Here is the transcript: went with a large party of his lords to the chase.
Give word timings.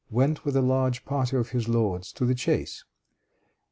went 0.09 0.43
with 0.43 0.55
a 0.55 0.63
large 0.63 1.05
party 1.05 1.37
of 1.37 1.49
his 1.51 1.69
lords 1.69 2.11
to 2.11 2.25
the 2.25 2.33
chase. 2.33 2.83